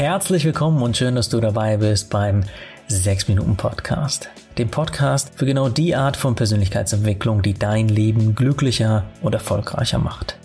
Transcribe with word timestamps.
Herzlich 0.00 0.46
willkommen 0.46 0.80
und 0.80 0.96
schön, 0.96 1.14
dass 1.14 1.28
du 1.28 1.40
dabei 1.40 1.76
bist 1.76 2.08
beim 2.08 2.44
6 2.88 3.28
Minuten 3.28 3.56
Podcast. 3.56 4.30
Dem 4.56 4.70
Podcast 4.70 5.32
für 5.36 5.44
genau 5.44 5.68
die 5.68 5.94
Art 5.94 6.16
von 6.16 6.34
Persönlichkeitsentwicklung, 6.34 7.42
die 7.42 7.52
dein 7.52 7.86
Leben 7.86 8.34
glücklicher 8.34 9.04
und 9.20 9.34
erfolgreicher 9.34 9.98
macht. 9.98 10.38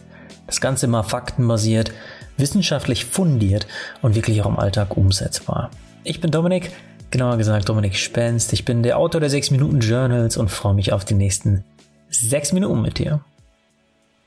Das 0.46 0.60
Ganze 0.60 0.88
immer 0.88 1.06
faktenbasiert, 1.06 1.94
wissenschaftlich 2.36 3.06
fundiert 3.06 3.66
und 4.02 4.16
wirklich 4.16 4.42
auch 4.42 4.48
im 4.48 4.60
Alltag 4.60 4.98
umsetzbar. 4.98 5.72
Ich 6.04 6.20
bin 6.20 6.32
Dominik, 6.32 6.72
genauer 7.10 7.38
gesagt 7.38 7.70
Dominik 7.70 7.96
Spenst. 7.96 8.52
Ich 8.52 8.66
bin 8.66 8.84
der 8.84 8.98
Autor 8.98 9.22
der 9.22 9.30
6 9.30 9.52
Minuten 9.52 9.80
Journals 9.80 10.36
und 10.36 10.52
freue 10.52 10.74
mich 10.74 10.92
auf 10.92 11.06
die 11.06 11.14
nächsten 11.14 11.64
6 12.10 12.52
Minuten 12.52 12.82
mit 12.82 13.00
dir. 13.00 13.22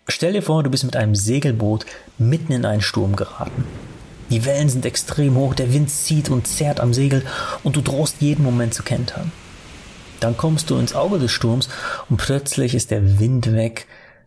Stell 0.08 0.32
dir 0.32 0.42
vor, 0.42 0.62
du 0.62 0.70
bist 0.70 0.84
mit 0.84 0.96
einem 0.96 1.14
Segelboot 1.14 1.84
mitten 2.16 2.50
in 2.50 2.64
einen 2.64 2.80
Sturm 2.80 3.14
geraten. 3.14 3.66
Die 4.30 4.44
Wellen 4.44 4.68
sind 4.68 4.84
extrem 4.84 5.36
hoch, 5.36 5.54
der 5.54 5.72
Wind 5.72 5.90
zieht 5.90 6.28
und 6.28 6.46
zerrt 6.46 6.80
am 6.80 6.92
Segel 6.92 7.24
und 7.62 7.76
du 7.76 7.80
drohst 7.80 8.16
jeden 8.20 8.44
Moment 8.44 8.74
zu 8.74 8.82
kentern. 8.82 9.32
Dann 10.20 10.36
kommst 10.36 10.70
du 10.70 10.76
ins 10.76 10.94
Auge 10.94 11.18
des 11.18 11.30
Sturms 11.30 11.68
und 12.10 12.18
plötzlich 12.18 12.74
ist 12.74 12.90
der 12.90 13.18
Wind 13.20 13.52
weg, 13.52 13.86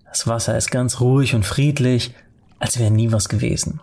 das 0.09 0.27
Wasser 0.27 0.57
ist 0.57 0.71
ganz 0.71 0.99
ruhig 0.99 1.35
und 1.35 1.45
friedlich, 1.45 2.13
als 2.59 2.79
wäre 2.79 2.91
nie 2.91 3.11
was 3.11 3.29
gewesen. 3.29 3.79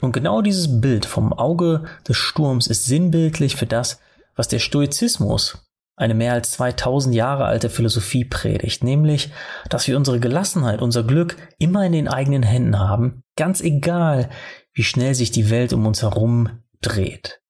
Und 0.00 0.12
genau 0.12 0.42
dieses 0.42 0.80
Bild 0.80 1.06
vom 1.06 1.32
Auge 1.32 1.84
des 2.06 2.16
Sturms 2.16 2.66
ist 2.66 2.86
sinnbildlich 2.86 3.56
für 3.56 3.66
das, 3.66 4.00
was 4.36 4.48
der 4.48 4.58
Stoizismus, 4.58 5.58
eine 5.96 6.14
mehr 6.14 6.32
als 6.32 6.52
2000 6.52 7.14
Jahre 7.14 7.44
alte 7.44 7.68
Philosophie 7.68 8.24
predigt, 8.24 8.82
nämlich, 8.82 9.30
dass 9.68 9.86
wir 9.86 9.96
unsere 9.96 10.20
Gelassenheit, 10.20 10.80
unser 10.80 11.02
Glück 11.02 11.36
immer 11.58 11.84
in 11.84 11.92
den 11.92 12.08
eigenen 12.08 12.42
Händen 12.42 12.78
haben, 12.78 13.22
ganz 13.40 13.62
egal, 13.62 14.28
wie 14.74 14.82
schnell 14.82 15.14
sich 15.14 15.30
die 15.30 15.48
Welt 15.48 15.72
um 15.72 15.86
uns 15.86 16.02
herum 16.02 16.60
dreht. 16.82 17.40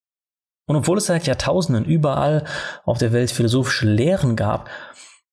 Und 0.67 0.77
obwohl 0.77 0.99
es 0.99 1.07
seit 1.07 1.27
Jahrtausenden 1.27 1.85
überall 1.85 2.45
auf 2.85 2.99
der 2.99 3.13
Welt 3.13 3.33
philosophische 3.33 3.89
Lehren 3.89 4.37
gab, 4.37 4.71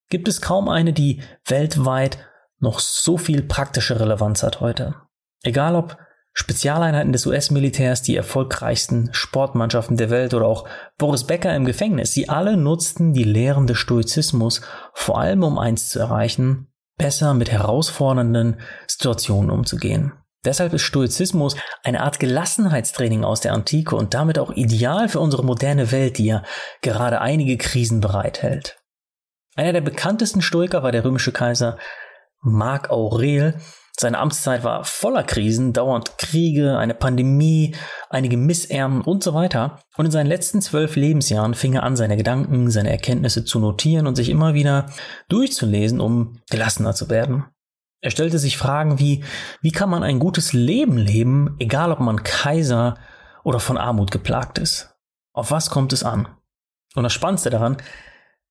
gibt 0.09 0.27
es 0.27 0.41
kaum 0.41 0.67
eine, 0.67 0.93
die 0.93 1.21
weltweit 1.45 2.17
noch 2.57 2.79
so 2.79 3.19
viel 3.19 3.43
praktische 3.43 3.99
Relevanz 3.99 4.41
hat 4.41 4.59
heute. 4.59 4.95
Egal 5.43 5.75
ob 5.75 5.95
Spezialeinheiten 6.33 7.11
des 7.11 7.27
US-Militärs, 7.27 8.01
die 8.01 8.15
erfolgreichsten 8.15 9.09
Sportmannschaften 9.11 9.95
der 9.95 10.09
Welt 10.09 10.33
oder 10.33 10.47
auch 10.47 10.67
Boris 10.97 11.25
Becker 11.25 11.55
im 11.55 11.65
Gefängnis, 11.65 12.13
sie 12.13 12.29
alle 12.29 12.57
nutzten 12.57 13.13
die 13.13 13.25
Lehren 13.25 13.67
des 13.67 13.77
Stoizismus 13.77 14.61
vor 14.95 15.19
allem 15.19 15.43
um 15.43 15.59
eins 15.59 15.89
zu 15.89 15.99
erreichen, 15.99 16.67
besser 16.97 17.35
mit 17.35 17.51
herausfordernden 17.51 18.59
Situationen 18.87 19.51
umzugehen. 19.51 20.13
Deshalb 20.47 20.71
ist 20.71 20.83
Stoizismus 20.83 21.57
eine 21.83 21.99
Art 22.01 22.21
Gelassenheitstraining 22.21 23.25
aus 23.25 23.41
der 23.41 23.51
Antike 23.51 23.97
und 23.97 24.13
damit 24.13 24.39
auch 24.39 24.51
ideal 24.51 25.09
für 25.09 25.19
unsere 25.19 25.43
moderne 25.43 25.91
Welt, 25.91 26.17
die 26.17 26.27
ja 26.27 26.41
gerade 26.81 27.19
einige 27.19 27.57
Krisen 27.57 27.99
bereithält. 27.99 28.77
Einer 29.57 29.73
der 29.73 29.81
bekanntesten 29.81 30.41
Stoiker 30.41 30.83
war 30.83 30.93
der 30.93 31.03
römische 31.03 31.33
Kaiser 31.33 31.77
Mark 32.41 32.89
Aurel. 32.91 33.55
Seine 33.99 34.19
Amtszeit 34.19 34.63
war 34.63 34.85
voller 34.85 35.23
Krisen, 35.23 35.73
dauernd 35.73 36.17
Kriege, 36.17 36.77
eine 36.77 36.93
Pandemie, 36.93 37.75
einige 38.09 38.37
Missernten 38.37 39.01
und 39.01 39.23
so 39.23 39.33
weiter. 39.33 39.81
Und 39.97 40.05
in 40.05 40.11
seinen 40.11 40.27
letzten 40.27 40.61
zwölf 40.61 40.95
Lebensjahren 40.95 41.55
fing 41.55 41.73
er 41.73 41.83
an, 41.83 41.97
seine 41.97 42.15
Gedanken, 42.15 42.71
seine 42.71 42.91
Erkenntnisse 42.91 43.43
zu 43.43 43.59
notieren 43.59 44.07
und 44.07 44.15
sich 44.15 44.29
immer 44.29 44.53
wieder 44.53 44.85
durchzulesen, 45.27 45.99
um 45.99 46.39
gelassener 46.49 46.93
zu 46.93 47.09
werden. 47.09 47.47
Er 48.01 48.11
stellte 48.11 48.39
sich 48.39 48.57
Fragen 48.57 48.99
wie, 48.99 49.23
wie 49.61 49.71
kann 49.71 49.89
man 49.89 50.03
ein 50.03 50.19
gutes 50.19 50.53
Leben 50.53 50.97
leben, 50.97 51.55
egal 51.59 51.91
ob 51.91 51.99
man 51.99 52.23
Kaiser 52.23 52.97
oder 53.43 53.59
von 53.59 53.77
Armut 53.77 54.11
geplagt 54.11 54.59
ist? 54.59 54.95
Auf 55.33 55.51
was 55.51 55.69
kommt 55.69 55.93
es 55.93 56.03
an? 56.03 56.27
Und 56.95 57.03
das 57.03 57.13
Spannendste 57.13 57.49
daran, 57.49 57.77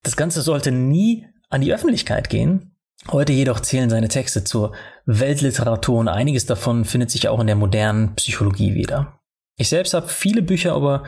das 0.03 0.15
Ganze 0.15 0.41
sollte 0.41 0.71
nie 0.71 1.27
an 1.49 1.61
die 1.61 1.73
Öffentlichkeit 1.73 2.29
gehen, 2.29 2.77
Heute 3.11 3.31
jedoch 3.31 3.59
zählen 3.59 3.89
seine 3.89 4.09
Texte 4.09 4.43
zur 4.43 4.73
Weltliteratur 5.05 5.99
und 5.99 6.07
einiges 6.07 6.45
davon 6.45 6.83
findet 6.83 7.11
sich 7.11 7.29
auch 7.29 7.39
in 7.39 7.47
der 7.47 7.55
modernen 7.55 8.15
Psychologie 8.15 8.73
wieder. 8.73 9.19
Ich 9.55 9.69
selbst 9.69 9.93
habe 9.93 10.07
viele 10.07 10.41
Bücher 10.41 10.75
über 10.75 11.03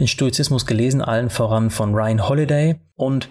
den 0.00 0.08
Stoizismus 0.08 0.66
gelesen, 0.66 1.00
allen 1.00 1.30
voran 1.30 1.70
von 1.70 1.94
Ryan 1.94 2.28
Holiday. 2.28 2.80
Und 2.96 3.30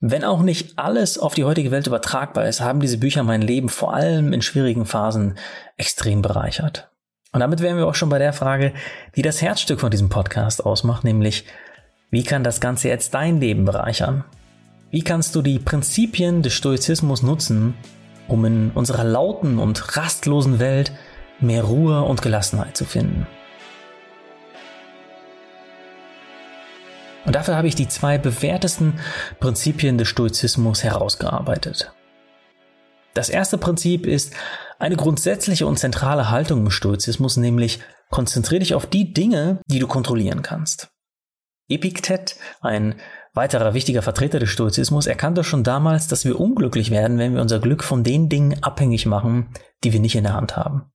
wenn 0.00 0.24
auch 0.24 0.40
nicht 0.40 0.78
alles 0.78 1.18
auf 1.18 1.34
die 1.34 1.44
heutige 1.44 1.70
Welt 1.70 1.86
übertragbar 1.86 2.48
ist, 2.48 2.62
haben 2.62 2.80
diese 2.80 2.96
Bücher 2.96 3.22
mein 3.22 3.42
Leben 3.42 3.68
vor 3.68 3.94
allem 3.94 4.32
in 4.32 4.40
schwierigen 4.40 4.86
Phasen 4.86 5.36
extrem 5.76 6.22
bereichert. 6.22 6.90
Und 7.32 7.40
damit 7.40 7.60
wären 7.60 7.76
wir 7.76 7.86
auch 7.86 7.94
schon 7.94 8.08
bei 8.08 8.18
der 8.18 8.32
Frage, 8.32 8.72
die 9.14 9.22
das 9.22 9.42
Herzstück 9.42 9.78
von 9.78 9.90
diesem 9.90 10.08
Podcast 10.08 10.64
ausmacht, 10.64 11.04
nämlich 11.04 11.44
wie 12.10 12.24
kann 12.24 12.42
das 12.42 12.60
Ganze 12.60 12.88
jetzt 12.88 13.14
dein 13.14 13.40
Leben 13.40 13.66
bereichern? 13.66 14.24
Wie 14.90 15.02
kannst 15.02 15.36
du 15.36 15.42
die 15.42 15.60
Prinzipien 15.60 16.42
des 16.42 16.54
Stoizismus 16.54 17.22
nutzen, 17.22 17.74
um 18.26 18.44
in 18.44 18.70
unserer 18.70 19.04
lauten 19.04 19.58
und 19.58 19.96
rastlosen 19.96 20.58
Welt 20.58 20.92
mehr 21.38 21.62
Ruhe 21.62 22.02
und 22.02 22.22
Gelassenheit 22.22 22.76
zu 22.76 22.84
finden? 22.84 23.26
Und 27.30 27.36
dafür 27.36 27.56
habe 27.56 27.68
ich 27.68 27.76
die 27.76 27.86
zwei 27.86 28.18
bewährtesten 28.18 28.94
Prinzipien 29.38 29.98
des 29.98 30.08
Stoizismus 30.08 30.82
herausgearbeitet. 30.82 31.92
Das 33.14 33.28
erste 33.28 33.56
Prinzip 33.56 34.04
ist 34.04 34.34
eine 34.80 34.96
grundsätzliche 34.96 35.64
und 35.64 35.78
zentrale 35.78 36.32
Haltung 36.32 36.58
im 36.58 36.72
Stoizismus, 36.72 37.36
nämlich 37.36 37.78
konzentriere 38.10 38.58
dich 38.58 38.74
auf 38.74 38.84
die 38.84 39.12
Dinge, 39.12 39.60
die 39.66 39.78
du 39.78 39.86
kontrollieren 39.86 40.42
kannst. 40.42 40.88
Epiktet, 41.68 42.34
ein 42.62 42.96
weiterer 43.32 43.74
wichtiger 43.74 44.02
Vertreter 44.02 44.40
des 44.40 44.50
Stoizismus, 44.50 45.06
erkannte 45.06 45.44
schon 45.44 45.62
damals, 45.62 46.08
dass 46.08 46.24
wir 46.24 46.40
unglücklich 46.40 46.90
werden, 46.90 47.18
wenn 47.18 47.34
wir 47.34 47.42
unser 47.42 47.60
Glück 47.60 47.84
von 47.84 48.02
den 48.02 48.28
Dingen 48.28 48.60
abhängig 48.64 49.06
machen, 49.06 49.50
die 49.84 49.92
wir 49.92 50.00
nicht 50.00 50.16
in 50.16 50.24
der 50.24 50.34
Hand 50.34 50.56
haben. 50.56 50.90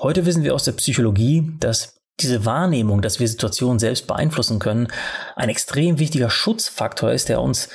Heute 0.00 0.24
wissen 0.24 0.44
wir 0.44 0.54
aus 0.54 0.64
der 0.64 0.72
Psychologie, 0.72 1.52
dass 1.60 2.01
diese 2.20 2.44
Wahrnehmung, 2.44 3.02
dass 3.02 3.20
wir 3.20 3.28
Situationen 3.28 3.78
selbst 3.78 4.06
beeinflussen 4.06 4.58
können, 4.58 4.88
ein 5.34 5.48
extrem 5.48 5.98
wichtiger 5.98 6.30
Schutzfaktor 6.30 7.10
ist, 7.10 7.28
der 7.28 7.40
uns 7.40 7.68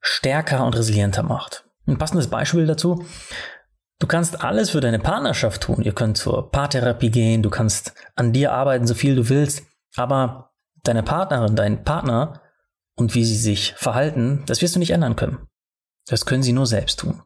stärker 0.00 0.64
und 0.64 0.76
resilienter 0.76 1.22
macht. 1.22 1.64
Ein 1.86 1.98
passendes 1.98 2.28
Beispiel 2.28 2.66
dazu. 2.66 3.04
Du 3.98 4.06
kannst 4.06 4.42
alles 4.42 4.70
für 4.70 4.80
deine 4.80 4.98
Partnerschaft 4.98 5.62
tun. 5.62 5.82
Ihr 5.82 5.92
könnt 5.92 6.16
zur 6.16 6.50
Paartherapie 6.50 7.10
gehen, 7.10 7.42
du 7.42 7.50
kannst 7.50 7.94
an 8.16 8.32
dir 8.32 8.52
arbeiten, 8.52 8.86
so 8.86 8.94
viel 8.94 9.14
du 9.14 9.28
willst, 9.28 9.62
aber 9.94 10.50
deine 10.82 11.04
Partnerin, 11.04 11.54
dein 11.54 11.84
Partner 11.84 12.42
und 12.96 13.14
wie 13.14 13.24
sie 13.24 13.36
sich 13.36 13.74
verhalten, 13.76 14.42
das 14.46 14.60
wirst 14.60 14.74
du 14.74 14.80
nicht 14.80 14.90
ändern 14.90 15.16
können. 15.16 15.46
Das 16.06 16.26
können 16.26 16.42
sie 16.42 16.52
nur 16.52 16.66
selbst 16.66 16.98
tun. 16.98 17.22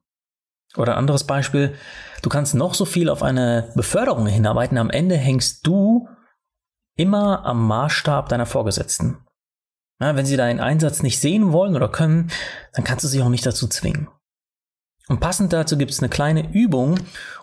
Oder 0.77 0.93
ein 0.93 0.99
anderes 0.99 1.25
Beispiel, 1.25 1.75
du 2.21 2.29
kannst 2.29 2.55
noch 2.55 2.75
so 2.75 2.85
viel 2.85 3.09
auf 3.09 3.23
eine 3.23 3.73
Beförderung 3.75 4.27
hinarbeiten, 4.27 4.77
am 4.77 4.91
Ende 4.91 5.17
hängst 5.17 5.67
du 5.67 6.09
immer 6.97 7.45
am 7.45 7.67
Maßstab 7.67 8.29
deiner 8.29 8.47
Vorgesetzten. 8.47 9.19
Ja, 10.01 10.17
wenn 10.17 10.27
sie 10.27 10.37
deinen 10.37 10.61
Einsatz 10.61 11.03
nicht 11.03 11.21
sehen 11.21 11.53
wollen 11.53 11.75
oder 11.75 11.89
können, 11.89 12.31
dann 12.75 12.85
kannst 12.85 13.05
du 13.05 13.09
sie 13.09 13.23
auch 13.23 13.29
nicht 13.29 13.47
dazu 13.47 13.67
zwingen. 13.67 14.09
Und 15.09 15.21
passend 15.21 15.53
dazu 15.53 15.79
gibt 15.79 15.93
es 15.93 16.01
eine 16.01 16.09
kleine 16.09 16.53
Übung, 16.53 16.99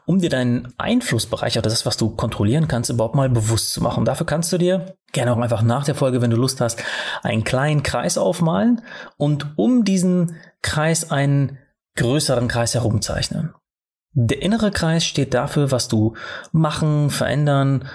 um 0.06 0.20
dir 0.20 0.30
deinen 0.30 0.74
Einflussbereich 0.78 1.58
oder 1.58 1.70
das, 1.70 1.86
was 1.86 1.96
du 1.96 2.10
kontrollieren 2.10 2.68
kannst, 2.68 2.90
überhaupt 2.90 3.16
mal 3.16 3.30
bewusst 3.30 3.72
zu 3.72 3.82
machen. 3.82 4.04
Dafür 4.04 4.26
kannst 4.26 4.52
du 4.52 4.58
dir 4.58 4.98
gerne 5.14 5.32
auch 5.32 5.38
einfach 5.38 5.62
nach 5.62 5.86
der 5.86 5.96
Folge, 5.96 6.22
wenn 6.22 6.30
du 6.30 6.36
Lust 6.36 6.60
hast, 6.60 6.84
einen 7.22 7.46
kleinen 7.46 7.82
Kreis 7.82 8.18
aufmalen 8.18 8.82
und 9.18 9.58
um 9.58 9.86
diesen 9.86 10.36
Kreis 10.62 11.10
einen 11.10 11.58
größeren 11.96 12.50
Kreis 12.50 12.74
herumzeichnen. 12.74 13.54
Der 14.12 14.42
innere 14.42 14.72
Kreis 14.72 15.06
steht 15.06 15.34
dafür, 15.34 15.72
was 15.72 15.88
du 15.88 16.16
machen, 16.52 17.10
verändern, 17.10 17.88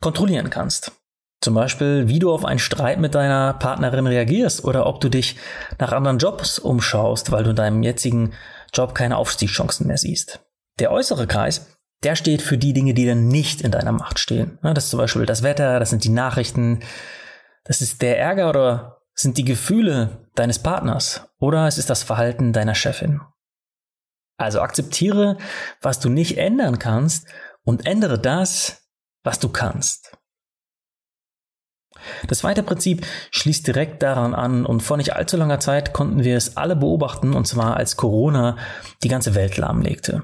kontrollieren 0.00 0.50
kannst. 0.50 0.92
Zum 1.40 1.54
Beispiel, 1.54 2.08
wie 2.08 2.18
du 2.18 2.32
auf 2.32 2.44
einen 2.44 2.58
Streit 2.58 2.98
mit 2.98 3.14
deiner 3.14 3.54
Partnerin 3.54 4.06
reagierst 4.06 4.64
oder 4.64 4.86
ob 4.86 5.00
du 5.00 5.08
dich 5.08 5.36
nach 5.78 5.92
anderen 5.92 6.18
Jobs 6.18 6.58
umschaust, 6.58 7.30
weil 7.30 7.44
du 7.44 7.50
in 7.50 7.56
deinem 7.56 7.82
jetzigen 7.82 8.32
Job 8.72 8.94
keine 8.94 9.16
Aufstiegschancen 9.16 9.86
mehr 9.86 9.98
siehst. 9.98 10.40
Der 10.78 10.90
äußere 10.90 11.26
Kreis, 11.26 11.76
der 12.02 12.16
steht 12.16 12.42
für 12.42 12.58
die 12.58 12.72
Dinge, 12.72 12.94
die 12.94 13.06
dann 13.06 13.28
nicht 13.28 13.60
in 13.60 13.70
deiner 13.70 13.92
Macht 13.92 14.18
stehen. 14.18 14.58
Das 14.62 14.84
ist 14.84 14.90
zum 14.90 14.98
Beispiel 14.98 15.26
das 15.26 15.42
Wetter, 15.42 15.78
das 15.78 15.90
sind 15.90 16.04
die 16.04 16.10
Nachrichten, 16.10 16.80
das 17.64 17.80
ist 17.80 18.02
der 18.02 18.18
Ärger 18.18 18.50
oder 18.50 19.02
sind 19.14 19.38
die 19.38 19.44
Gefühle 19.44 20.28
deines 20.34 20.58
Partners 20.58 21.28
oder 21.38 21.66
es 21.66 21.78
ist 21.78 21.90
das 21.90 22.02
Verhalten 22.02 22.52
deiner 22.52 22.74
Chefin. 22.74 23.20
Also 24.36 24.60
akzeptiere, 24.60 25.38
was 25.80 25.98
du 25.98 26.10
nicht 26.10 26.36
ändern 26.36 26.78
kannst 26.78 27.26
und 27.64 27.86
ändere 27.86 28.18
das, 28.18 28.90
was 29.22 29.38
du 29.38 29.48
kannst. 29.48 30.16
Das 32.28 32.38
zweite 32.38 32.62
Prinzip 32.62 33.06
schließt 33.30 33.66
direkt 33.66 34.02
daran 34.02 34.34
an 34.34 34.66
und 34.66 34.80
vor 34.80 34.96
nicht 34.96 35.14
allzu 35.14 35.36
langer 35.36 35.60
Zeit 35.60 35.92
konnten 35.92 36.24
wir 36.24 36.36
es 36.36 36.56
alle 36.56 36.76
beobachten, 36.76 37.34
und 37.34 37.46
zwar 37.46 37.76
als 37.76 37.96
Corona 37.96 38.56
die 39.02 39.08
ganze 39.08 39.34
Welt 39.34 39.56
lahmlegte. 39.56 40.22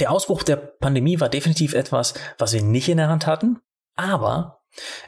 Der 0.00 0.10
Ausbruch 0.10 0.42
der 0.42 0.56
Pandemie 0.56 1.18
war 1.20 1.28
definitiv 1.28 1.72
etwas, 1.72 2.14
was 2.36 2.52
wir 2.52 2.62
nicht 2.62 2.88
in 2.88 2.98
der 2.98 3.08
Hand 3.08 3.26
hatten, 3.26 3.58
aber 3.96 4.58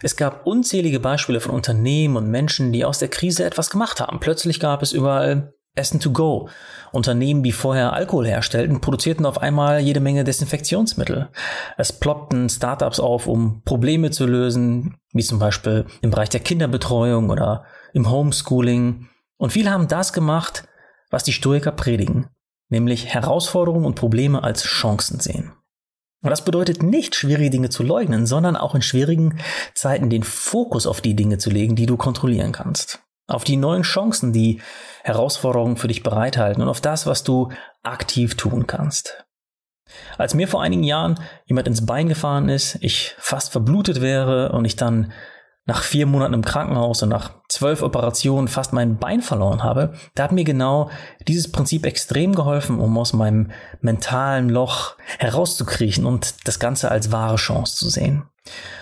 Es 0.02 0.16
gab 0.16 0.46
unzählige 0.46 1.00
Beispiele 1.00 1.40
von 1.40 1.54
Unternehmen 1.54 2.16
und 2.16 2.30
Menschen, 2.30 2.72
die 2.72 2.84
aus 2.84 2.98
der 2.98 3.08
Krise 3.08 3.44
etwas 3.44 3.70
gemacht 3.70 4.00
haben. 4.00 4.18
Plötzlich 4.18 4.58
gab 4.58 4.82
es 4.82 4.92
überall 4.92 5.52
Essen 5.74 6.00
to 6.00 6.10
go. 6.10 6.48
Unternehmen, 6.92 7.42
die 7.42 7.52
vorher 7.52 7.92
Alkohol 7.92 8.26
herstellten, 8.26 8.80
produzierten 8.80 9.24
auf 9.24 9.38
einmal 9.38 9.80
jede 9.80 10.00
Menge 10.00 10.24
Desinfektionsmittel. 10.24 11.28
Es 11.78 11.92
ploppten 11.92 12.48
Startups 12.48 12.98
auf, 12.98 13.26
um 13.26 13.62
Probleme 13.64 14.10
zu 14.10 14.26
lösen, 14.26 14.96
wie 15.12 15.22
zum 15.22 15.38
Beispiel 15.38 15.86
im 16.02 16.10
Bereich 16.10 16.28
der 16.28 16.40
Kinderbetreuung 16.40 17.30
oder 17.30 17.64
im 17.92 18.10
Homeschooling. 18.10 19.08
Und 19.36 19.52
viele 19.52 19.70
haben 19.70 19.88
das 19.88 20.12
gemacht, 20.12 20.64
was 21.10 21.22
die 21.24 21.32
Stoiker 21.32 21.72
predigen, 21.72 22.28
nämlich 22.68 23.06
Herausforderungen 23.06 23.84
und 23.84 23.94
Probleme 23.94 24.42
als 24.42 24.64
Chancen 24.64 25.20
sehen. 25.20 25.52
Und 26.22 26.30
das 26.30 26.44
bedeutet 26.44 26.82
nicht, 26.82 27.14
schwierige 27.14 27.50
Dinge 27.50 27.70
zu 27.70 27.82
leugnen, 27.82 28.26
sondern 28.26 28.56
auch 28.56 28.74
in 28.74 28.82
schwierigen 28.82 29.38
Zeiten 29.74 30.10
den 30.10 30.22
Fokus 30.22 30.86
auf 30.86 31.00
die 31.00 31.16
Dinge 31.16 31.38
zu 31.38 31.48
legen, 31.48 31.76
die 31.76 31.86
du 31.86 31.96
kontrollieren 31.96 32.52
kannst. 32.52 33.00
Auf 33.30 33.44
die 33.44 33.56
neuen 33.56 33.82
Chancen, 33.82 34.32
die 34.32 34.60
Herausforderungen 35.02 35.76
für 35.76 35.88
dich 35.88 36.02
bereithalten 36.02 36.62
und 36.62 36.68
auf 36.68 36.80
das, 36.80 37.06
was 37.06 37.24
du 37.24 37.50
aktiv 37.82 38.36
tun 38.36 38.66
kannst. 38.66 39.24
Als 40.18 40.34
mir 40.34 40.48
vor 40.48 40.62
einigen 40.62 40.84
Jahren 40.84 41.18
jemand 41.46 41.66
ins 41.66 41.86
Bein 41.86 42.08
gefahren 42.08 42.48
ist, 42.48 42.78
ich 42.80 43.14
fast 43.18 43.52
verblutet 43.52 44.00
wäre 44.00 44.52
und 44.52 44.64
ich 44.64 44.76
dann 44.76 45.12
nach 45.66 45.82
vier 45.82 46.06
Monaten 46.06 46.34
im 46.34 46.44
Krankenhaus 46.44 47.02
und 47.02 47.10
nach 47.10 47.30
zwölf 47.48 47.82
Operationen 47.82 48.48
fast 48.48 48.72
mein 48.72 48.98
Bein 48.98 49.22
verloren 49.22 49.62
habe, 49.62 49.92
da 50.14 50.24
hat 50.24 50.32
mir 50.32 50.44
genau 50.44 50.90
dieses 51.28 51.52
Prinzip 51.52 51.86
extrem 51.86 52.34
geholfen, 52.34 52.80
um 52.80 52.96
aus 52.98 53.12
meinem 53.12 53.50
mentalen 53.80 54.48
Loch 54.48 54.96
herauszukriechen 55.18 56.06
und 56.06 56.48
das 56.48 56.58
Ganze 56.58 56.90
als 56.90 57.12
wahre 57.12 57.36
Chance 57.36 57.76
zu 57.76 57.88
sehen. 57.88 58.29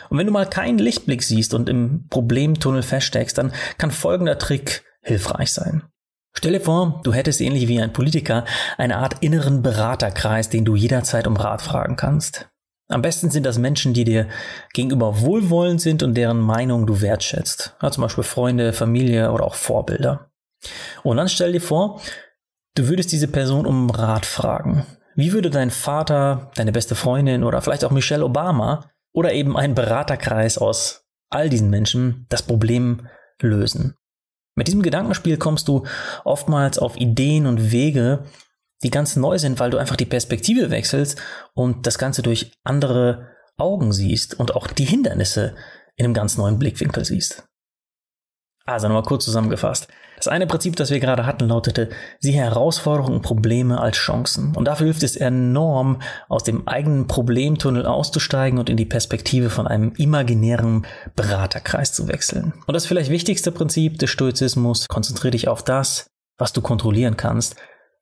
Und 0.09 0.19
wenn 0.19 0.27
du 0.27 0.33
mal 0.33 0.49
keinen 0.49 0.79
Lichtblick 0.79 1.23
siehst 1.23 1.55
und 1.55 1.69
im 1.69 2.07
Problemtunnel 2.09 2.83
feststeckst, 2.83 3.37
dann 3.37 3.53
kann 3.77 3.91
folgender 3.91 4.39
Trick 4.39 4.85
hilfreich 5.03 5.53
sein. 5.53 5.83
Stell 6.35 6.53
dir 6.53 6.61
vor, 6.61 7.01
du 7.03 7.13
hättest 7.13 7.41
ähnlich 7.41 7.69
wie 7.69 7.81
ein 7.81 7.93
Politiker 7.93 8.45
eine 8.77 8.99
Art 8.99 9.17
inneren 9.23 9.63
Beraterkreis, 9.63 10.49
den 10.49 10.65
du 10.65 10.77
jederzeit 10.77 11.27
um 11.27 11.37
Rat 11.37 11.63
fragen 11.63 11.97
kannst. 11.97 12.49
Am 12.89 13.03
besten 13.03 13.31
sind 13.31 13.45
das 13.45 13.59
Menschen, 13.59 13.93
die 13.93 14.05
dir 14.05 14.29
gegenüber 14.73 15.21
wohlwollend 15.21 15.81
sind 15.81 16.03
und 16.03 16.15
deren 16.15 16.41
Meinung 16.41 16.87
du 16.87 17.03
wertschätzt. 17.03 17.77
Ja, 17.83 17.91
zum 17.91 18.03
Beispiel 18.03 18.25
Freunde, 18.25 18.73
Familie 18.73 19.31
oder 19.33 19.45
auch 19.45 19.57
Vorbilder. 19.57 20.31
Und 21.03 21.19
dann 21.19 21.29
stell 21.29 21.53
dir 21.53 21.61
vor, 21.61 22.01
du 22.77 22.89
würdest 22.89 23.13
diese 23.13 23.29
Person 23.29 23.67
um 23.67 23.91
Rat 23.91 24.25
fragen. 24.25 24.87
Wie 25.17 25.33
würde 25.33 25.51
dein 25.51 25.71
Vater, 25.71 26.51
deine 26.55 26.73
beste 26.73 26.95
Freundin 26.95 27.45
oder 27.45 27.61
vielleicht 27.61 27.85
auch 27.85 27.91
Michelle 27.91 28.25
Obama 28.25 28.89
oder 29.13 29.33
eben 29.33 29.57
ein 29.57 29.75
Beraterkreis 29.75 30.59
aus 30.59 31.05
all 31.31 31.49
diesen 31.49 31.71
Menschen 31.71 32.27
das 32.29 32.43
Problem 32.43 33.09
lösen? 33.41 33.95
Mit 34.55 34.67
diesem 34.67 34.83
Gedankenspiel 34.83 35.37
kommst 35.37 35.69
du 35.69 35.85
oftmals 36.25 36.79
auf 36.79 36.97
Ideen 36.97 37.47
und 37.47 37.71
Wege, 37.71 38.25
die 38.83 38.91
ganz 38.91 39.17
neu 39.17 39.39
sind, 39.39 39.61
weil 39.61 39.71
du 39.71 39.79
einfach 39.79 39.97
die 39.97 40.05
Perspektive 40.05 40.71
wechselst 40.71 41.21
und 41.55 41.87
das 41.87 41.99
Ganze 41.99 42.23
durch 42.23 42.53
andere 42.65 43.29
Augen 43.57 43.93
siehst 43.93 44.39
und 44.39 44.55
auch 44.55 44.67
die 44.69 44.85
Hindernisse 44.85 45.55
in 45.97 46.05
einem 46.05 46.15
ganz 46.15 46.37
neuen 46.37 46.59
Blickwinkel 46.59 47.05
siehst. 47.05 47.48
Also 48.69 48.87
nochmal 48.89 49.03
kurz 49.03 49.25
zusammengefasst. 49.25 49.89
Das 50.17 50.29
eine 50.29 50.47
Prinzip, 50.47 50.77
das 50.77 50.91
wir 50.91 51.01
gerade 51.01 51.25
hatten, 51.25 51.49
lautete, 51.49 51.91
sieh 52.19 52.33
Herausforderungen 52.33 53.17
und 53.17 53.23
Probleme 53.23 53.81
als 53.81 53.97
Chancen. 53.97 54.55
Und 54.55 54.67
dafür 54.67 54.87
hilft 54.87 55.03
es 55.05 55.17
enorm, 55.17 56.03
aus 56.29 56.45
dem 56.45 56.67
eigenen 56.67 57.07
Problemtunnel 57.07 57.87
auszusteigen 57.87 58.59
und 58.59 58.69
in 58.69 58.77
die 58.77 58.85
Perspektive 58.85 59.49
von 59.49 59.67
einem 59.67 59.93
imaginären 59.97 60.87
Beraterkreis 61.17 61.93
zu 61.93 62.09
wechseln. 62.09 62.53
Und 62.67 62.75
das 62.75 62.87
vielleicht 62.87 63.11
wichtigste 63.11 63.53
Prinzip 63.53 63.99
des 63.99 64.11
Stoizismus, 64.11 64.87
konzentriere 64.89 65.31
dich 65.31 65.49
auf 65.49 65.63
das, 65.63 66.11
was 66.37 66.53
du 66.53 66.61
kontrollieren 66.61 67.17
kannst, 67.17 67.57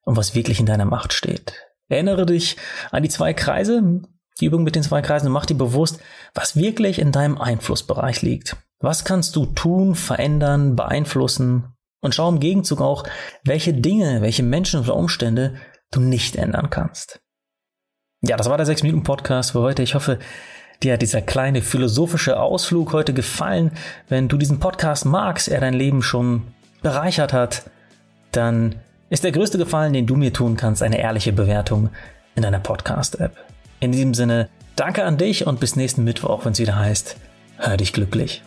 und 0.06 0.16
was 0.16 0.34
wirklich 0.34 0.58
in 0.60 0.66
deiner 0.66 0.86
Macht 0.86 1.12
steht. 1.12 1.52
Erinnere 1.88 2.24
dich 2.24 2.56
an 2.90 3.02
die 3.02 3.08
zwei 3.10 3.34
Kreise, 3.34 4.00
die 4.40 4.46
Übung 4.46 4.62
mit 4.62 4.74
den 4.74 4.82
zwei 4.82 5.02
Kreisen 5.02 5.26
und 5.26 5.32
mach 5.32 5.46
dir 5.46 5.56
bewusst, 5.56 6.00
was 6.32 6.56
wirklich 6.56 6.98
in 6.98 7.12
deinem 7.12 7.38
Einflussbereich 7.38 8.22
liegt. 8.22 8.56
Was 8.81 9.05
kannst 9.05 9.37
du 9.37 9.46
tun, 9.46 9.94
verändern, 9.94 10.76
beeinflussen 10.76 11.76
und 12.00 12.14
schau 12.14 12.28
im 12.28 12.40
Gegenzug 12.40 12.81
auch, 12.81 13.05
welche 13.44 13.75
Dinge, 13.75 14.23
welche 14.23 14.43
Menschen 14.43 14.81
oder 14.81 14.94
Umstände 14.94 15.55
du 15.90 16.00
nicht 16.00 16.37
ändern 16.37 16.70
kannst. 16.70 17.20
Ja, 18.23 18.37
das 18.37 18.49
war 18.49 18.56
der 18.56 18.67
6-Minuten-Podcast 18.67 19.52
für 19.52 19.61
heute. 19.61 19.82
Ich 19.82 19.94
hoffe, 19.94 20.19
dir 20.82 20.94
hat 20.94 21.02
dieser 21.02 21.23
kleine 21.23 21.62
philosophische 21.62 22.38
Ausflug 22.38 22.93
heute 22.93 23.14
gefallen. 23.14 23.73
Wenn 24.08 24.28
du 24.28 24.37
diesen 24.37 24.58
Podcast 24.58 25.05
magst, 25.05 25.49
er 25.49 25.61
dein 25.61 25.75
Leben 25.75 26.02
schon 26.02 26.43
bereichert 26.82 27.32
hat, 27.32 27.70
dann 28.32 28.76
ist 29.08 29.25
der 29.25 29.32
größte 29.32 29.58
Gefallen, 29.58 29.93
den 29.93 30.06
du 30.06 30.17
mir 30.17 30.32
tun 30.32 30.56
kannst, 30.56 30.82
eine 30.82 30.99
ehrliche 30.99 31.32
Bewertung 31.32 31.90
in 32.34 32.43
deiner 32.43 32.61
Podcast-App. 32.61 33.37
In 33.81 33.93
diesem 33.93 34.14
Sinne, 34.14 34.49
danke 34.75 35.05
an 35.05 35.17
dich 35.17 35.46
und 35.46 35.61
bis 35.61 35.76
nächsten 35.76 36.05
Mittwoch, 36.05 36.44
wenn 36.44 36.52
es 36.52 36.58
wieder 36.58 36.76
heißt, 36.76 37.17
hör 37.58 37.76
dich 37.76 37.93
glücklich. 37.93 38.43